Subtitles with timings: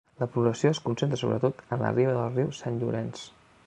[0.21, 3.27] La població es concentra sobretot a la riba del riu Sant Llorenç.